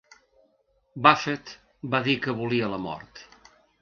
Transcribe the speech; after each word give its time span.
Buffet 1.07 1.53
va 1.93 1.99
dir 2.09 2.17
que 2.25 2.35
volia 2.41 2.71
la 2.73 2.81
mort. 2.87 3.23